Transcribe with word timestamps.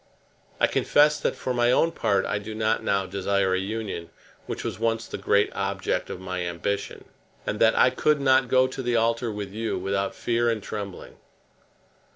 I 0.59 0.65
confess 0.65 1.19
that 1.19 1.35
for 1.35 1.53
my 1.53 1.71
own 1.71 1.91
part 1.91 2.25
I 2.25 2.39
do 2.39 2.55
not 2.55 2.83
now 2.83 3.05
desire 3.05 3.53
a 3.53 3.59
union 3.59 4.09
which 4.47 4.63
was 4.63 4.79
once 4.79 5.05
the 5.05 5.19
great 5.19 5.53
object 5.55 6.09
of 6.09 6.19
my 6.19 6.41
ambition, 6.41 7.05
and 7.45 7.59
that 7.59 7.77
I 7.77 7.91
could 7.91 8.19
not 8.19 8.47
go 8.47 8.65
to 8.65 8.81
the 8.81 8.95
altar 8.95 9.31
with 9.31 9.51
you 9.51 9.77
without 9.77 10.15
fear 10.15 10.49
and 10.49 10.63
trembling. 10.63 11.17